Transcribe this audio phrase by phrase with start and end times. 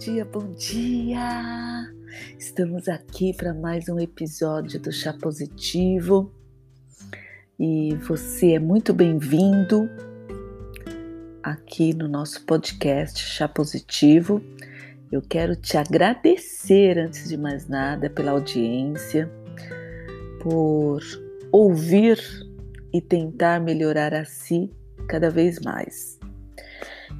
[0.00, 1.92] dia, bom dia!
[2.38, 6.32] Estamos aqui para mais um episódio do Chá Positivo
[7.58, 9.90] e você é muito bem-vindo
[11.42, 14.42] aqui no nosso podcast Chá Positivo.
[15.12, 19.30] Eu quero te agradecer, antes de mais nada, pela audiência,
[20.40, 21.02] por
[21.52, 22.18] ouvir
[22.90, 24.72] e tentar melhorar a si
[25.06, 26.18] cada vez mais.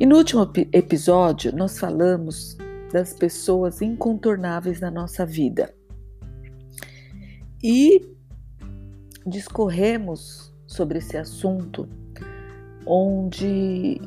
[0.00, 2.56] E no último episódio, nós falamos
[2.92, 5.72] das pessoas incontornáveis na nossa vida.
[7.62, 8.00] E
[9.26, 11.88] discorremos sobre esse assunto,
[12.86, 14.00] onde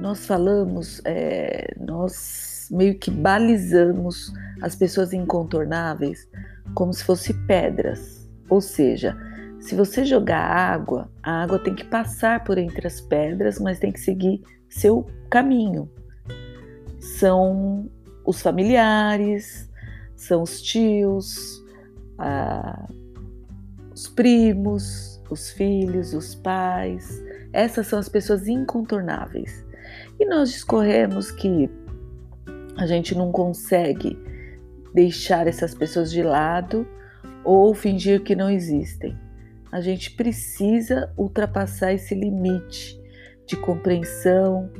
[0.00, 6.28] nós falamos, é, nós meio que balizamos as pessoas incontornáveis
[6.74, 8.28] como se fossem pedras.
[8.48, 9.16] Ou seja,
[9.60, 13.90] se você jogar água, a água tem que passar por entre as pedras, mas tem
[13.90, 15.90] que seguir seu caminho.
[17.06, 17.88] São
[18.24, 19.70] os familiares,
[20.14, 21.64] são os tios,
[22.18, 22.88] ah,
[23.94, 27.22] os primos, os filhos, os pais.
[27.52, 29.64] Essas são as pessoas incontornáveis.
[30.18, 31.70] E nós discorremos que
[32.76, 34.18] a gente não consegue
[34.92, 36.86] deixar essas pessoas de lado
[37.44, 39.16] ou fingir que não existem.
[39.70, 43.00] A gente precisa ultrapassar esse limite
[43.46, 44.70] de compreensão,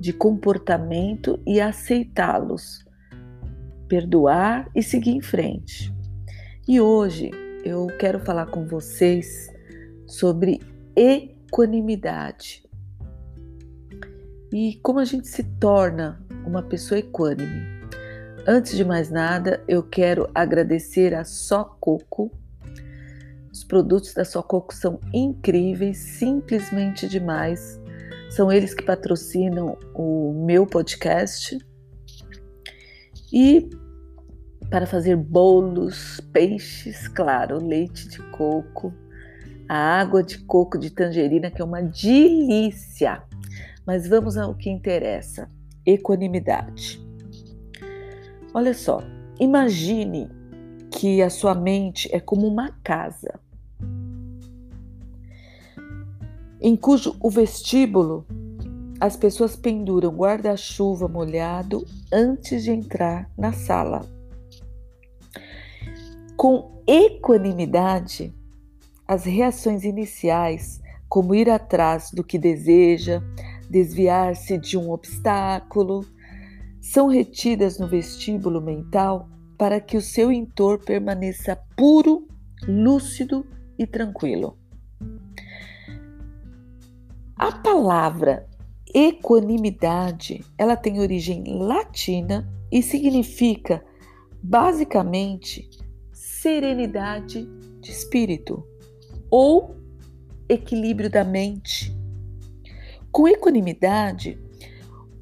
[0.00, 2.84] de comportamento e aceitá-los,
[3.86, 5.94] perdoar e seguir em frente.
[6.66, 7.30] E hoje
[7.64, 9.52] eu quero falar com vocês
[10.06, 10.58] sobre
[10.96, 12.64] equanimidade
[14.52, 17.80] e como a gente se torna uma pessoa equânime.
[18.46, 22.32] Antes de mais nada, eu quero agradecer a Só Coco.
[23.52, 27.79] Os produtos da Só Coco são incríveis, simplesmente demais.
[28.30, 31.58] São eles que patrocinam o meu podcast.
[33.32, 33.68] E
[34.70, 38.94] para fazer bolos, peixes, claro, leite de coco,
[39.68, 43.22] a água de coco de tangerina, que é uma delícia.
[43.84, 45.50] Mas vamos ao que interessa:
[45.84, 47.04] equanimidade.
[48.54, 49.02] Olha só,
[49.40, 50.28] imagine
[50.92, 53.40] que a sua mente é como uma casa
[56.60, 58.26] em cujo o vestíbulo
[59.00, 64.06] as pessoas penduram guarda-chuva molhado antes de entrar na sala.
[66.36, 68.34] Com equanimidade,
[69.08, 73.22] as reações iniciais, como ir atrás do que deseja,
[73.70, 76.04] desviar-se de um obstáculo,
[76.80, 82.26] são retidas no vestíbulo mental para que o seu entor permaneça puro,
[82.66, 83.46] lúcido
[83.78, 84.59] e tranquilo.
[87.40, 88.46] A palavra
[88.94, 93.82] equanimidade, ela tem origem latina e significa
[94.42, 95.66] basicamente
[96.12, 97.48] serenidade
[97.80, 98.62] de espírito
[99.30, 99.74] ou
[100.50, 101.96] equilíbrio da mente.
[103.10, 104.38] Com equanimidade,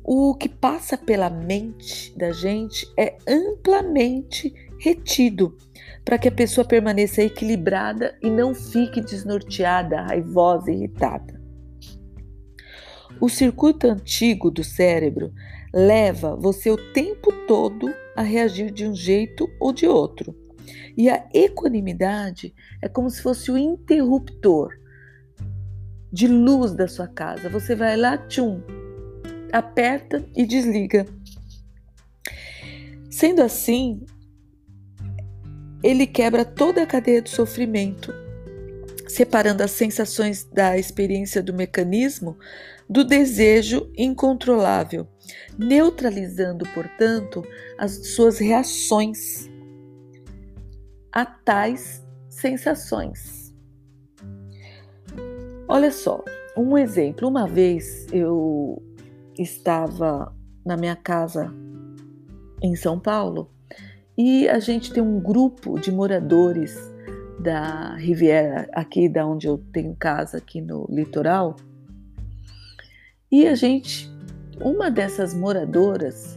[0.03, 5.57] o que passa pela mente da gente é amplamente retido
[6.05, 11.38] para que a pessoa permaneça equilibrada e não fique desnorteada, raivosa, irritada.
[13.21, 15.33] O circuito antigo do cérebro
[15.75, 20.35] leva você o tempo todo a reagir de um jeito ou de outro.
[20.97, 24.71] E a equanimidade é como se fosse o interruptor
[26.13, 27.49] de luz da sua casa.
[27.49, 28.61] Você vai lá, tchum,
[29.53, 31.07] aperta e desliga.
[33.11, 34.05] Sendo assim,
[35.83, 38.13] ele quebra toda a cadeia do sofrimento,
[39.09, 42.37] separando as sensações da experiência do mecanismo
[42.89, 45.07] do desejo incontrolável,
[45.59, 47.45] neutralizando, portanto,
[47.77, 49.49] as suas reações
[51.13, 53.55] a tais sensações.
[55.67, 56.25] Olha só,
[56.57, 57.29] um exemplo.
[57.29, 58.83] Uma vez eu
[59.39, 60.35] estava
[60.65, 61.53] na minha casa
[62.63, 63.51] em São Paulo
[64.17, 66.77] e a gente tem um grupo de moradores
[67.39, 71.55] da Riviera, aqui da onde eu tenho casa, aqui no litoral,
[73.31, 74.11] e a gente,
[74.61, 76.37] uma dessas moradoras,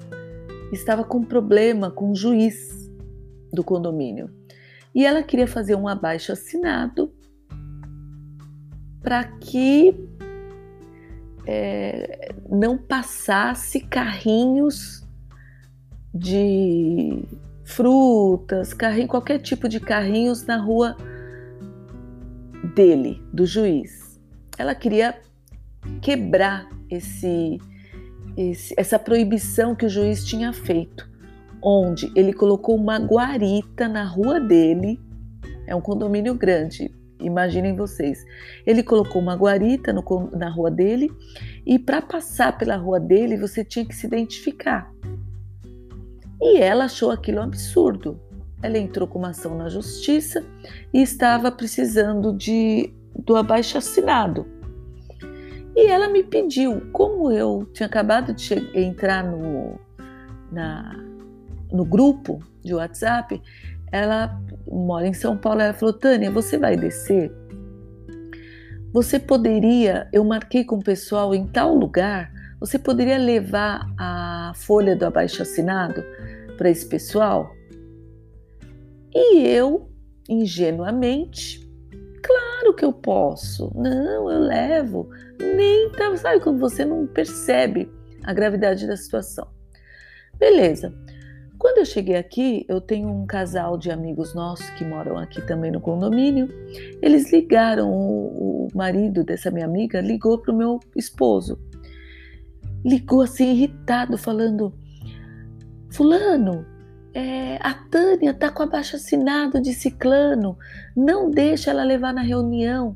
[0.71, 2.89] estava com problema com o juiz
[3.51, 4.29] do condomínio
[4.93, 7.13] e ela queria fazer um abaixo assinado
[9.01, 9.95] para que
[11.45, 15.05] é, não passasse carrinhos
[16.13, 17.23] de
[17.63, 20.95] frutas, carrinho, qualquer tipo de carrinhos na rua
[22.75, 24.19] dele, do juiz.
[24.57, 25.19] Ela queria
[26.01, 27.59] quebrar esse
[28.37, 31.09] esse, essa proibição que o juiz tinha feito,
[31.61, 34.99] onde ele colocou uma guarita na rua dele.
[35.67, 38.23] É um condomínio grande, imaginem vocês.
[38.65, 41.11] Ele colocou uma guarita no, na rua dele
[41.65, 44.91] e para passar pela rua dele você tinha que se identificar.
[46.41, 48.19] E ela achou aquilo um absurdo.
[48.63, 50.43] Ela entrou com uma ação na justiça
[50.93, 54.45] e estava precisando de do abaixo assinado.
[55.81, 59.79] E ela me pediu, como eu tinha acabado de entrar no,
[60.51, 60.95] na,
[61.71, 63.41] no grupo de WhatsApp,
[63.91, 67.31] ela mora em São Paulo, ela falou, Tânia, você vai descer?
[68.93, 74.95] Você poderia, eu marquei com o pessoal em tal lugar, você poderia levar a folha
[74.95, 76.03] do abaixo assinado
[76.57, 77.55] para esse pessoal?
[79.11, 79.89] E eu,
[80.29, 81.67] ingenuamente,
[82.21, 83.71] claro que eu posso.
[83.75, 85.09] Não, eu levo.
[85.39, 87.91] Nem tá, sabe quando você não percebe
[88.23, 89.47] a gravidade da situação.
[90.37, 90.93] Beleza.
[91.61, 95.69] Quando eu cheguei aqui, eu tenho um casal de amigos nossos que moram aqui também
[95.69, 96.47] no condomínio.
[97.03, 101.59] Eles ligaram, o, o marido dessa minha amiga ligou para o meu esposo.
[102.83, 104.73] Ligou assim, irritado, falando:
[105.91, 106.65] Fulano,
[107.13, 110.57] é, a Tânia tá com abaixo assinado de ciclano,
[110.95, 112.95] não deixa ela levar na reunião,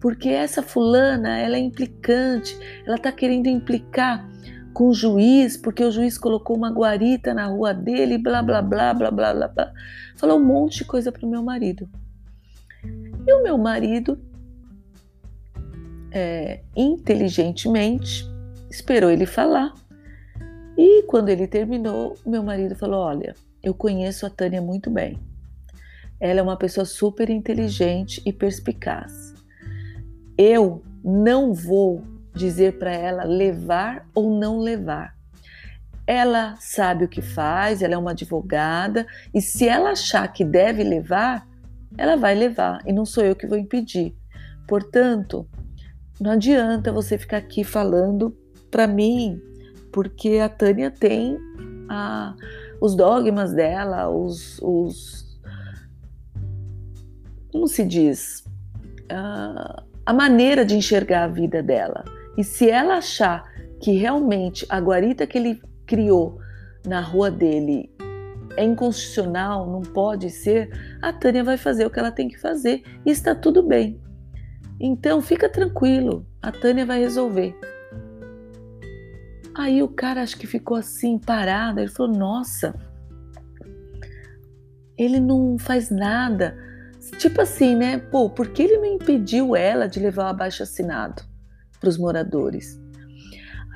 [0.00, 2.56] porque essa fulana, ela é implicante,
[2.86, 4.28] ela tá querendo implicar
[4.74, 8.92] com o juiz, porque o juiz colocou uma guarita na rua dele, blá blá blá
[8.92, 9.48] blá blá blá.
[9.48, 9.72] blá.
[10.16, 11.88] Falou um monte de coisa pro meu marido.
[13.26, 14.20] E o meu marido,
[16.12, 18.26] é, inteligentemente,
[18.68, 19.72] esperou ele falar.
[20.76, 23.34] E quando ele terminou, meu marido falou: Olha,
[23.64, 25.18] eu conheço a Tânia muito bem.
[26.20, 29.34] Ela é uma pessoa super inteligente e perspicaz.
[30.36, 35.14] Eu não vou dizer para ela levar ou não levar.
[36.06, 40.84] Ela sabe o que faz, ela é uma advogada e se ela achar que deve
[40.84, 41.48] levar,
[41.96, 44.14] ela vai levar e não sou eu que vou impedir.
[44.68, 45.48] Portanto,
[46.20, 48.36] não adianta você ficar aqui falando
[48.70, 49.40] para mim,
[49.92, 51.38] porque a Tânia tem
[51.88, 52.34] a
[52.80, 55.24] os dogmas dela, os, os
[57.50, 58.44] como se diz,
[60.04, 62.04] a maneira de enxergar a vida dela.
[62.36, 63.44] E se ela achar
[63.80, 66.38] que realmente a guarita que ele criou
[66.84, 67.90] na rua dele
[68.56, 72.82] é inconstitucional, não pode ser, a Tânia vai fazer o que ela tem que fazer
[73.04, 74.00] e está tudo bem.
[74.80, 77.56] Então fica tranquilo, a Tânia vai resolver.
[79.56, 82.74] Aí o cara acho que ficou assim parado, ele falou: "Nossa,
[84.98, 86.56] ele não faz nada".
[87.18, 87.98] Tipo assim, né?
[87.98, 91.22] Pô, por que ele não impediu ela de levar o abaixo assinado
[91.78, 92.80] para os moradores?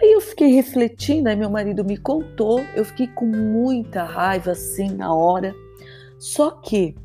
[0.00, 4.90] Aí eu fiquei refletindo, aí meu marido me contou, eu fiquei com muita raiva assim
[4.90, 5.54] na hora.
[6.18, 6.96] Só que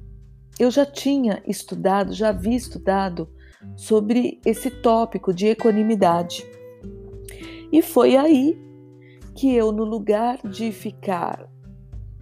[0.60, 3.28] eu já tinha estudado, já havia estudado
[3.76, 6.46] sobre esse tópico de equanimidade.
[7.74, 8.56] E foi aí
[9.34, 11.50] que eu, no lugar de ficar,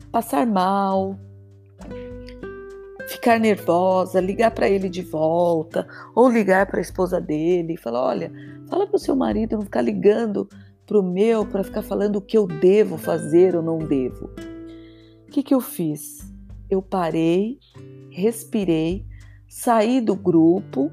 [0.09, 1.19] passar mal,
[3.09, 8.01] ficar nervosa, ligar para ele de volta, ou ligar para a esposa dele e falar:
[8.01, 8.31] olha,
[8.69, 10.47] fala para o seu marido não ficar ligando
[10.85, 14.29] para o meu para ficar falando o que eu devo fazer ou não devo.
[15.27, 16.33] O que, que eu fiz?
[16.69, 17.59] Eu parei,
[18.09, 19.05] respirei,
[19.49, 20.89] saí do grupo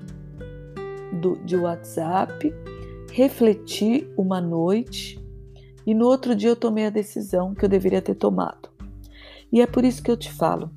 [1.13, 2.53] do, de WhatsApp
[3.13, 5.19] refleti uma noite
[5.87, 8.69] e no outro dia eu tomei a decisão que eu deveria ter tomado.
[9.53, 10.71] E é por isso que eu te falo: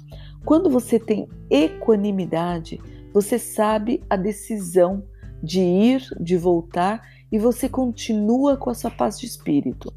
[0.46, 2.80] quando você tem equanimidade,
[3.14, 5.04] você sabe a decisão
[5.44, 9.94] de ir, de voltar e você continua com a sua paz de espírito.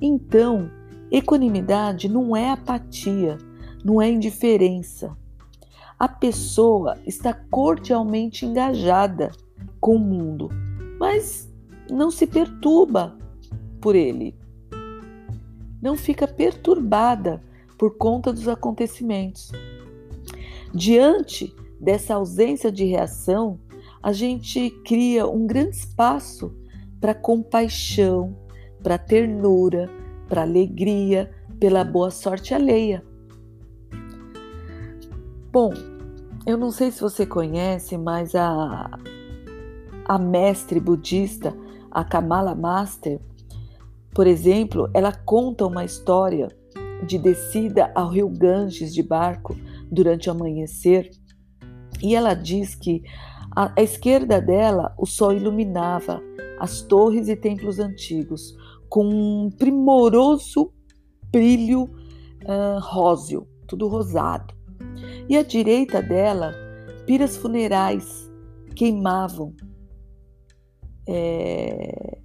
[0.00, 0.70] Então,
[1.10, 3.38] equanimidade não é apatia,
[3.84, 5.16] não é indiferença.
[5.98, 9.30] A pessoa está cordialmente engajada
[9.78, 10.48] com o mundo,
[11.00, 11.50] mas
[11.90, 13.16] não se perturba
[13.80, 14.36] por ele.
[15.80, 17.42] Não fica perturbada
[17.78, 19.50] por conta dos acontecimentos.
[20.74, 23.58] Diante dessa ausência de reação,
[24.02, 26.54] a gente cria um grande espaço
[27.00, 28.36] para compaixão,
[28.82, 29.88] para ternura,
[30.28, 33.02] para alegria, pela boa sorte alheia.
[35.50, 35.72] Bom,
[36.46, 38.98] eu não sei se você conhece, mas a
[40.10, 41.56] a mestre budista,
[41.88, 43.20] a Kamala Master,
[44.12, 46.48] por exemplo, ela conta uma história
[47.06, 49.56] de descida ao rio Ganges de barco
[49.88, 51.08] durante o amanhecer
[52.02, 53.04] e ela diz que
[53.54, 56.20] à esquerda dela o sol iluminava
[56.58, 58.56] as torres e templos antigos,
[58.88, 60.72] com um primoroso
[61.30, 64.52] brilho uh, róseo, tudo rosado.
[65.28, 66.52] E à direita dela,
[67.06, 68.28] piras funerais
[68.74, 69.54] queimavam.
[71.08, 72.18] É...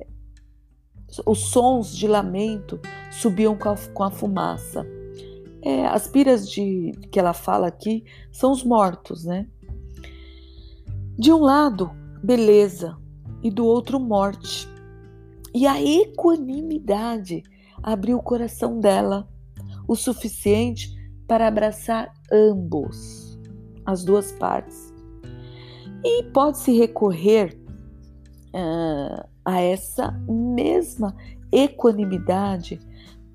[1.26, 2.80] Os sons de lamento
[3.10, 4.86] subiam com a, com a fumaça.
[5.62, 9.48] É, as piras de que ela fala aqui são os mortos, né?
[11.18, 11.90] De um lado,
[12.22, 12.98] beleza,
[13.42, 14.68] e do outro, morte.
[15.54, 17.42] E a equanimidade
[17.82, 19.28] abriu o coração dela
[19.88, 20.94] o suficiente
[21.28, 23.40] para abraçar ambos,
[23.86, 24.94] as duas partes.
[26.04, 27.60] E pode-se recorrer
[28.56, 31.16] uh, a essa mesma
[31.52, 32.80] equanimidade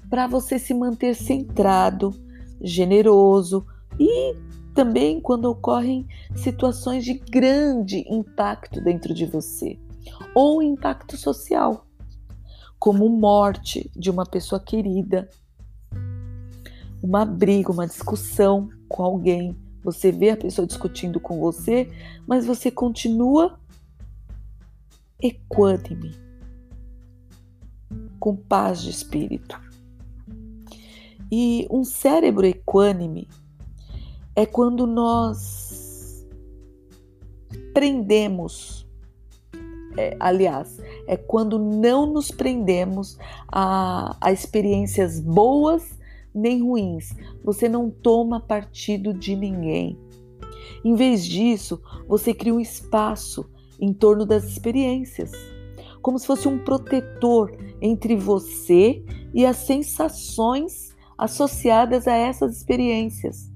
[0.09, 2.13] para você se manter centrado,
[2.61, 3.65] generoso
[3.99, 4.35] e
[4.75, 9.79] também quando ocorrem situações de grande impacto dentro de você
[10.35, 11.87] ou impacto social,
[12.79, 15.29] como morte de uma pessoa querida,
[17.03, 19.57] uma briga, uma discussão com alguém.
[19.85, 21.91] Você vê a pessoa discutindo com você,
[22.27, 23.60] mas você continua
[25.23, 26.13] equânime,
[28.19, 29.59] com paz de espírito.
[31.31, 33.29] E um cérebro equânime
[34.35, 36.27] é quando nós
[37.73, 38.87] prendemos,
[39.97, 43.17] é, aliás, é quando não nos prendemos
[43.49, 45.99] a, a experiências boas
[46.35, 47.15] nem ruins.
[47.45, 49.99] Você não toma partido de ninguém.
[50.85, 53.49] Em vez disso, você cria um espaço
[53.81, 55.33] em torno das experiências,
[56.03, 63.51] como se fosse um protetor entre você e as sensações associadas a essas experiências.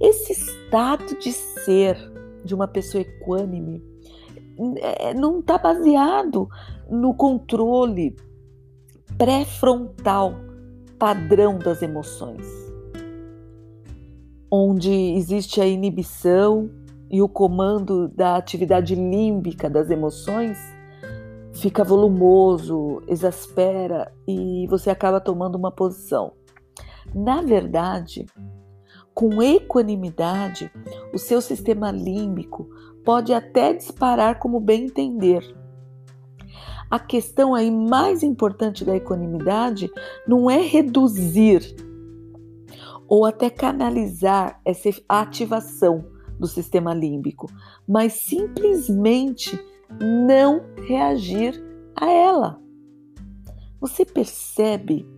[0.00, 1.96] Esse estado de ser
[2.44, 3.82] de uma pessoa equânime
[4.80, 6.48] é, não está baseado
[6.90, 8.16] no controle
[9.16, 10.34] pré-frontal
[10.98, 12.46] padrão das emoções,
[14.50, 16.70] onde existe a inibição
[17.10, 20.58] e o comando da atividade límbica das emoções
[21.54, 26.32] fica volumoso, exaspera e você acaba tomando uma posição.
[27.14, 28.26] Na verdade,
[29.14, 30.70] com equanimidade,
[31.12, 32.68] o seu sistema límbico
[33.04, 35.42] pode até disparar como bem entender
[36.90, 39.90] a questão aí mais importante da equanimidade
[40.26, 41.76] não é reduzir
[43.06, 46.04] ou até canalizar essa ativação
[46.38, 47.50] do sistema límbico,
[47.86, 49.58] mas simplesmente
[50.00, 51.62] não reagir
[51.96, 52.60] a ela.
[53.80, 55.08] Você percebe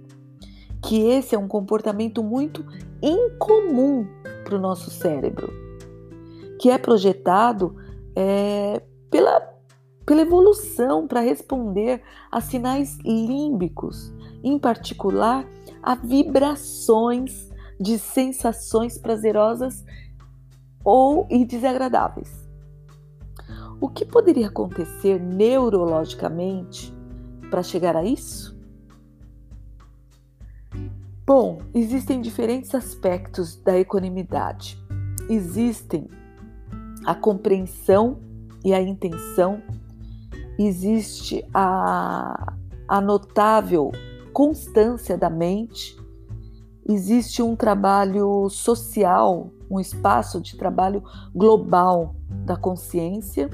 [0.82, 2.64] que esse é um comportamento muito
[3.02, 4.06] incomum
[4.44, 5.52] para o nosso cérebro,
[6.58, 7.76] que é projetado
[8.16, 9.50] é, pela
[10.10, 14.12] pela evolução para responder a sinais límbicos,
[14.42, 15.46] em particular
[15.80, 17.48] a vibrações
[17.78, 19.84] de sensações prazerosas
[20.84, 22.48] ou e desagradáveis.
[23.80, 26.94] O que poderia acontecer neurologicamente
[27.50, 28.58] para chegar a isso?
[31.26, 34.78] Bom, existem diferentes aspectos da equanimidade.
[35.28, 36.08] Existem
[37.06, 38.18] a compreensão
[38.64, 39.62] e a intenção
[40.58, 42.54] existe a,
[42.86, 43.90] a notável
[44.32, 45.96] constância da mente,
[46.92, 51.02] existe um trabalho social, um espaço de trabalho
[51.34, 53.48] global da consciência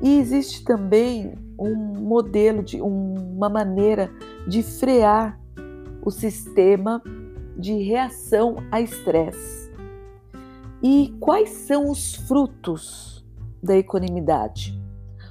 [0.00, 4.10] e existe também um modelo de uma maneira
[4.46, 5.40] de frear
[6.02, 7.02] o sistema
[7.56, 9.70] de reação a estresse.
[10.82, 13.26] E quais são os frutos
[13.62, 14.78] da equanimidade?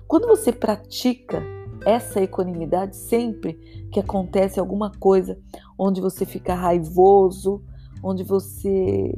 [0.07, 1.41] Quando você pratica
[1.85, 3.53] essa equanimidade, sempre
[3.91, 5.39] que acontece alguma coisa
[5.77, 7.63] onde você fica raivoso,
[8.03, 9.13] onde você.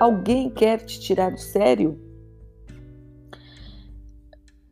[0.00, 2.00] alguém quer te tirar do sério,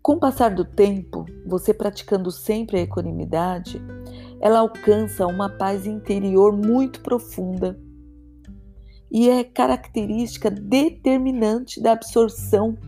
[0.06, 3.82] com o passar do tempo, você praticando sempre a equanimidade,
[4.40, 7.76] ela alcança uma paz interior muito profunda
[9.11, 12.78] e é característica determinante da absorção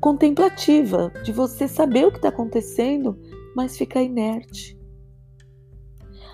[0.00, 3.18] contemplativa, de você saber o que está acontecendo,
[3.54, 4.78] mas ficar inerte.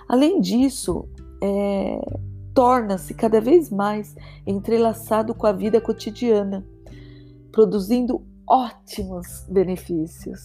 [0.09, 1.09] Além disso,
[1.43, 2.01] é,
[2.55, 4.15] torna-se cada vez mais
[4.47, 6.67] entrelaçado com a vida cotidiana,
[7.51, 10.41] produzindo ótimos benefícios.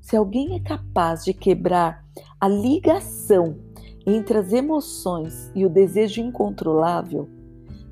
[0.00, 2.04] Se alguém é capaz de quebrar
[2.40, 3.58] a ligação
[4.06, 7.28] entre as emoções e o desejo incontrolável,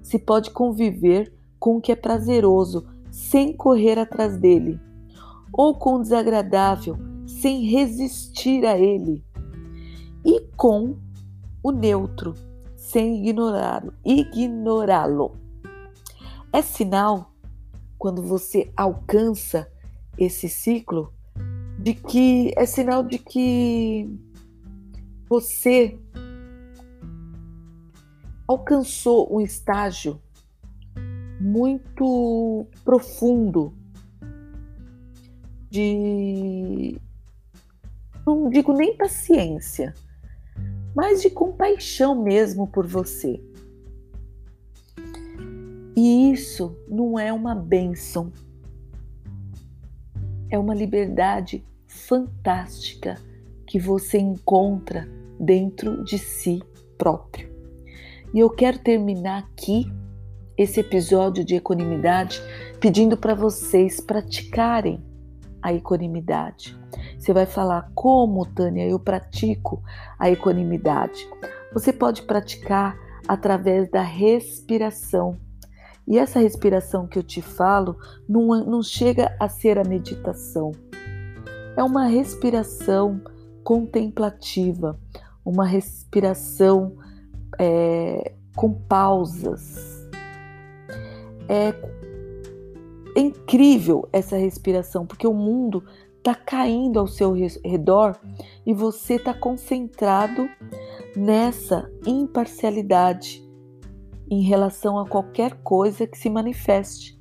[0.00, 2.86] se pode conviver com o que é prazeroso
[3.34, 4.80] sem correr atrás dele,
[5.52, 9.24] ou com o desagradável, sem resistir a ele,
[10.24, 10.96] e com
[11.60, 12.34] o neutro,
[12.76, 13.92] sem ignorá-lo.
[14.04, 15.36] Ignorá-lo.
[16.52, 17.34] É sinal,
[17.98, 19.68] quando você alcança
[20.16, 21.12] esse ciclo,
[21.76, 24.16] de que é sinal de que
[25.28, 25.98] você
[28.46, 30.22] alcançou um estágio
[31.44, 33.74] muito profundo
[35.68, 36.98] de
[38.26, 39.92] não digo nem paciência,
[40.96, 43.38] mas de compaixão mesmo por você.
[45.94, 48.32] E isso não é uma bênção,
[50.48, 53.20] é uma liberdade fantástica
[53.66, 55.06] que você encontra
[55.38, 56.62] dentro de si
[56.96, 57.52] próprio.
[58.32, 59.86] E eu quero terminar aqui
[60.56, 62.40] esse episódio de equanimidade
[62.80, 65.02] pedindo para vocês praticarem
[65.62, 66.76] a equanimidade.
[67.18, 69.82] Você vai falar como, Tânia, eu pratico
[70.18, 71.26] a equanimidade.
[71.72, 72.96] Você pode praticar
[73.26, 75.38] através da respiração.
[76.06, 77.96] E essa respiração que eu te falo
[78.28, 80.72] não, não chega a ser a meditação.
[81.76, 83.22] É uma respiração
[83.64, 85.00] contemplativa,
[85.44, 86.96] uma respiração
[87.58, 89.93] é, com pausas.
[91.48, 91.74] É,
[93.16, 95.84] é incrível essa respiração, porque o mundo
[96.18, 97.34] está caindo ao seu
[97.64, 98.18] redor
[98.64, 100.48] e você está concentrado
[101.14, 103.44] nessa imparcialidade
[104.30, 107.20] em relação a qualquer coisa que se manifeste.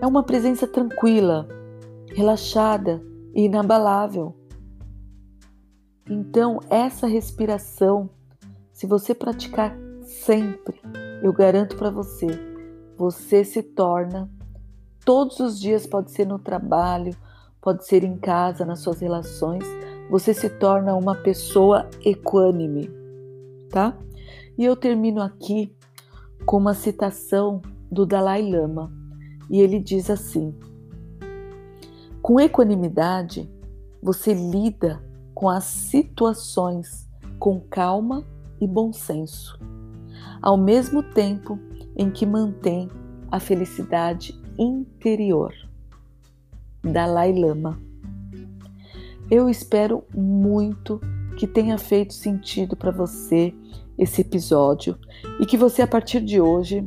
[0.00, 1.48] É uma presença tranquila,
[2.14, 3.02] relaxada
[3.34, 4.36] e inabalável.
[6.08, 8.10] Então, essa respiração,
[8.72, 10.80] se você praticar sempre,
[11.22, 12.26] eu garanto para você,
[12.98, 14.28] você se torna
[15.04, 17.16] todos os dias, pode ser no trabalho,
[17.60, 19.64] pode ser em casa, nas suas relações,
[20.10, 22.90] você se torna uma pessoa equânime,
[23.70, 23.96] tá?
[24.58, 25.72] E eu termino aqui
[26.44, 28.92] com uma citação do Dalai Lama,
[29.48, 30.52] e ele diz assim:
[32.20, 33.48] Com equanimidade,
[34.02, 35.00] você lida
[35.34, 38.24] com as situações com calma
[38.60, 39.58] e bom senso,
[40.42, 41.58] ao mesmo tempo
[41.96, 42.90] em que mantém
[43.30, 45.54] a felicidade interior.
[46.82, 47.80] Dalai Lama.
[49.30, 51.00] Eu espero muito
[51.38, 53.54] que tenha feito sentido para você
[53.96, 54.98] esse episódio
[55.40, 56.86] e que você, a partir de hoje,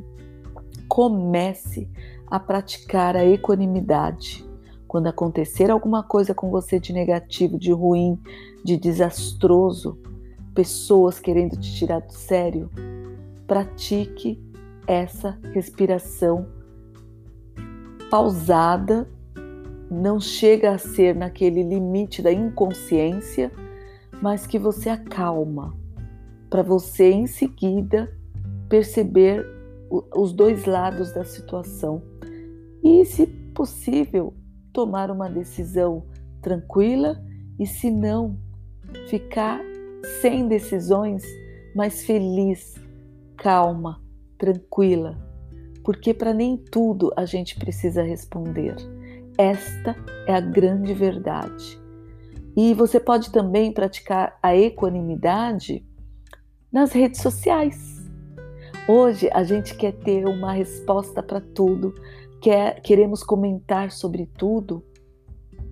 [0.88, 1.90] comece
[2.28, 4.46] a praticar a equanimidade.
[4.88, 8.20] Quando acontecer alguma coisa com você de negativo, de ruim,
[8.64, 9.98] de desastroso,
[10.54, 12.70] pessoas querendo te tirar do sério,
[13.48, 14.42] pratique
[14.88, 16.48] essa respiração
[18.10, 19.10] pausada,
[19.90, 23.52] não chega a ser naquele limite da inconsciência,
[24.22, 25.76] mas que você acalma,
[26.50, 28.12] para você em seguida
[28.70, 29.46] perceber
[30.16, 32.02] os dois lados da situação.
[32.84, 34.34] E, se possível,
[34.74, 36.04] tomar uma decisão
[36.42, 37.22] tranquila.
[37.58, 38.38] E, se não,
[39.08, 39.62] ficar
[40.22, 41.24] sem decisões,
[41.76, 42.76] mas feliz,
[43.46, 44.02] calma,
[44.40, 45.20] tranquila,
[45.84, 48.76] porque para nem tudo a gente precisa responder.
[49.38, 51.80] Esta é a grande verdade.
[52.58, 55.86] E você pode também praticar a equanimidade
[56.72, 58.10] nas redes sociais.
[58.88, 61.94] Hoje a gente quer ter uma resposta para tudo,
[62.42, 64.84] quer, queremos comentar sobre tudo.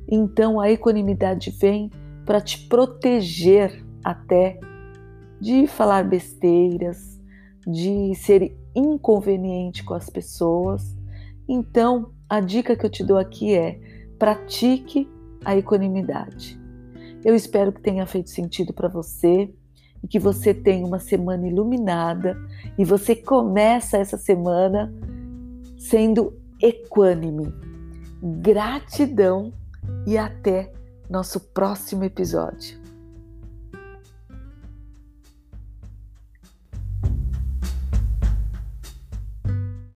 [0.08, 1.90] Então a equanimidade vem
[2.24, 4.60] para te proteger até
[5.42, 7.13] de falar besteiras,
[7.66, 10.96] de ser inconveniente com as pessoas.
[11.48, 13.80] Então, a dica que eu te dou aqui é:
[14.18, 15.10] pratique
[15.44, 16.60] a equanimidade.
[17.24, 19.50] Eu espero que tenha feito sentido para você
[20.04, 22.38] e que você tenha uma semana iluminada
[22.78, 24.94] e você começa essa semana
[25.78, 27.54] sendo equânime.
[28.22, 29.54] Gratidão
[30.06, 30.72] e até
[31.10, 32.83] nosso próximo episódio.